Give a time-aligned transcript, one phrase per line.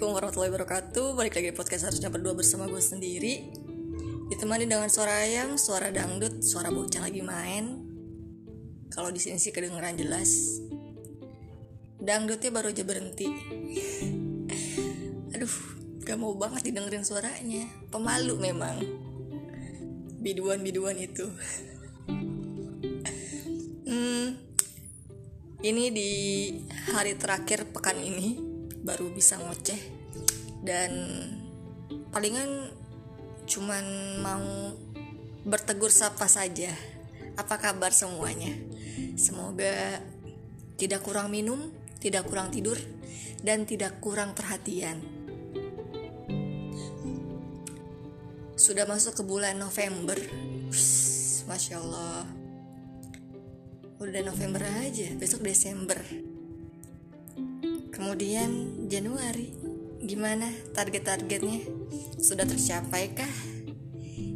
[0.00, 1.06] Assalamualaikum warahmatullahi wabarakatuh.
[1.12, 3.52] Balik lagi di podcast harusnya berdua bersama gue sendiri.
[4.32, 7.84] Ditemani dengan suara ayam, suara dangdut, suara bocah lagi main.
[8.88, 10.56] Kalau di sini sih kedengeran jelas.
[12.00, 13.28] Dangdutnya baru aja berhenti.
[15.36, 15.56] Aduh,
[16.00, 17.68] gak mau banget didengerin suaranya.
[17.92, 18.80] Pemalu memang.
[20.16, 21.28] Biduan-biduan itu.
[23.90, 24.38] Hmm,
[25.66, 26.12] ini di
[26.94, 28.49] hari terakhir pekan ini
[28.84, 29.80] baru bisa ngoceh.
[30.60, 30.90] Dan
[32.12, 32.72] palingan
[33.48, 33.84] cuman
[34.20, 34.76] mau
[35.44, 36.72] bertegur sapa saja.
[37.36, 38.52] Apa kabar semuanya?
[39.16, 40.00] Semoga
[40.76, 42.80] tidak kurang minum tidak kurang tidur
[43.44, 45.04] dan tidak kurang perhatian.
[48.56, 50.16] Sudah masuk ke bulan November.
[51.48, 52.24] Masya Allah.
[54.00, 56.00] Udah November aja besok Desember
[58.00, 59.52] Kemudian Januari,
[60.00, 61.60] gimana target-targetnya?
[62.16, 63.28] Sudah tercapai kah?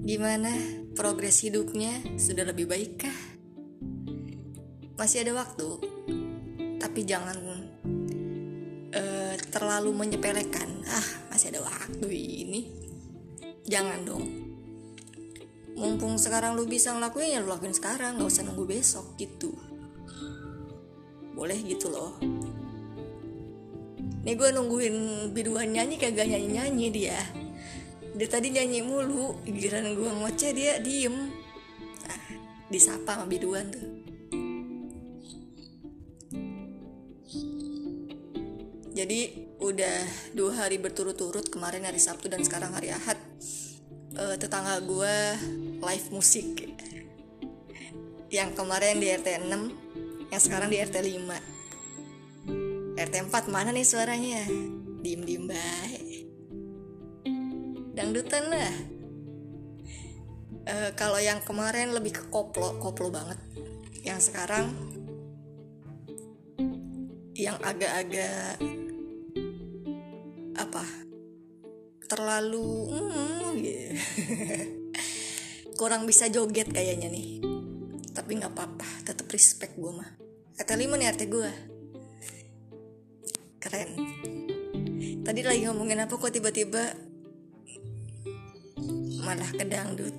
[0.00, 0.48] Gimana
[0.96, 1.92] progres hidupnya?
[2.16, 3.18] Sudah lebih baik kah?
[4.96, 5.76] Masih ada waktu,
[6.80, 7.36] tapi jangan
[8.96, 10.80] uh, terlalu menyepelekan.
[10.88, 12.64] Ah, masih ada waktu ini.
[13.68, 14.24] Jangan dong.
[15.76, 19.52] Mumpung sekarang lu bisa ngelakuin ya lu lakuin sekarang, gak usah nunggu besok gitu.
[21.36, 22.39] Boleh gitu loh.
[24.20, 24.96] Nih gue nungguin
[25.32, 27.16] biduan nyanyi kagak nyanyi-nyanyi dia.
[28.12, 31.32] Dia tadi nyanyi mulu Giliran gue ngoceh dia diem.
[32.04, 32.20] Nah,
[32.68, 33.86] Disapa sama biduan tuh.
[38.92, 39.96] Jadi udah
[40.36, 43.16] dua hari berturut-turut Kemarin hari Sabtu dan sekarang hari Ahad
[44.20, 45.16] uh, Tetangga gue
[45.80, 46.68] live musik.
[48.28, 51.59] Yang kemarin di RT 6 Yang sekarang di RT 5
[53.00, 54.44] RT 4 mana nih suaranya?
[55.00, 56.28] Diem diem baik.
[57.96, 58.74] Dangdutan lah.
[60.68, 63.40] E, kalau yang kemarin lebih ke koplo, koplo banget.
[64.04, 64.76] Yang sekarang
[67.32, 68.60] yang agak-agak
[70.60, 70.84] apa?
[72.04, 72.68] Terlalu
[73.00, 73.96] mm, gitu.
[75.80, 77.40] kurang bisa joget kayaknya nih.
[78.12, 80.20] Tapi nggak apa-apa, tetap respect gue mah.
[80.60, 81.79] RT 5 nih RT gue
[85.30, 86.90] tadi lagi ngomongin apa kok tiba-tiba
[89.22, 90.10] malah ke dangdut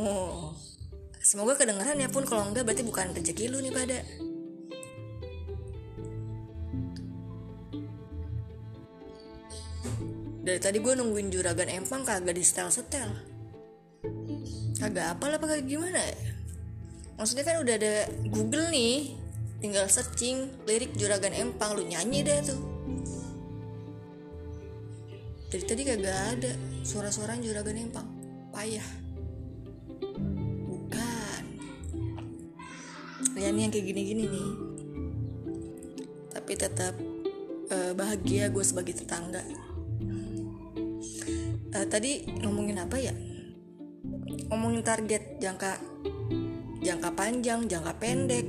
[0.00, 0.56] oh
[1.20, 2.24] semoga kedengeran ya pun.
[2.24, 4.00] Kalau enggak berarti bukan rezeki lu nih pada
[10.40, 13.12] dari tadi gue nungguin juragan empang kagak di setel setel
[14.80, 16.32] kagak apa lah pakai gimana ya?
[17.20, 19.19] Maksudnya kan udah ada Google nih
[19.60, 22.60] tinggal searching lirik juragan empang lu nyanyi deh tuh.
[25.52, 28.08] Dari tadi kagak ada suara-suara juragan empang.
[28.50, 28.88] Payah.
[30.66, 31.42] Bukan.
[33.36, 34.50] Ya nih yang kayak gini-gini nih.
[36.32, 36.94] Tapi tetap
[37.70, 39.44] uh, bahagia gue sebagai tetangga.
[41.70, 43.14] Uh, tadi ngomongin apa ya?
[44.50, 45.78] Ngomongin target jangka
[46.80, 48.46] jangka panjang, jangka pendek,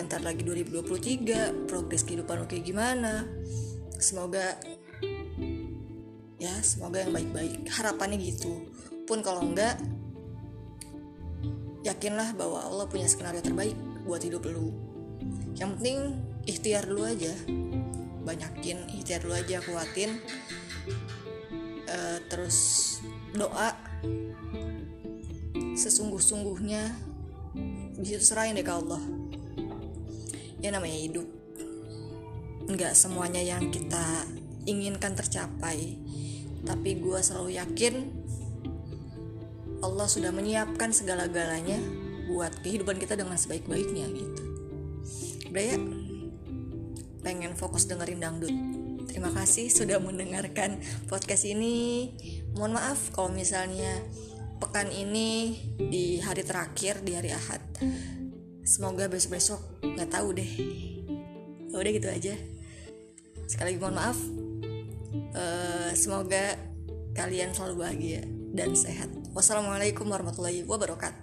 [0.00, 3.28] bentar lagi 2023, progres kehidupan kayak gimana.
[4.00, 4.56] Semoga
[6.40, 7.68] ya, semoga yang baik-baik.
[7.68, 8.64] Harapannya gitu.
[9.04, 9.76] Pun kalau enggak
[11.84, 13.76] yakinlah bahwa Allah punya skenario terbaik
[14.08, 14.72] buat hidup lu.
[15.60, 15.98] Yang penting
[16.48, 17.36] ikhtiar dulu aja.
[18.24, 20.16] Banyakin ikhtiar dulu aja kuatin.
[21.84, 22.56] Uh, terus
[23.36, 23.76] doa
[25.76, 26.88] sesungguh-sungguhnya
[28.00, 29.19] bisa serahin deh ke Allah
[30.60, 31.28] ya namanya hidup.
[32.70, 34.24] Nggak semuanya yang kita
[34.68, 35.96] inginkan tercapai.
[36.60, 37.94] Tapi gue selalu yakin
[39.80, 41.80] Allah sudah menyiapkan segala-galanya
[42.28, 44.42] buat kehidupan kita dengan sebaik-baiknya gitu.
[45.50, 45.76] Udah ya?
[47.24, 48.54] Pengen fokus dengerin dangdut.
[49.08, 50.78] Terima kasih sudah mendengarkan
[51.10, 52.12] podcast ini.
[52.54, 54.04] Mohon maaf kalau misalnya
[54.60, 57.64] pekan ini di hari terakhir di hari Ahad.
[58.64, 60.50] Semoga besok-besok nggak tahu deh.
[61.68, 62.34] Ya udah gitu aja.
[63.44, 64.18] Sekali lagi mohon maaf.
[65.34, 66.56] Uh, semoga
[67.12, 68.22] kalian selalu bahagia
[68.56, 69.12] dan sehat.
[69.36, 71.19] Wassalamualaikum warahmatullahi wabarakatuh.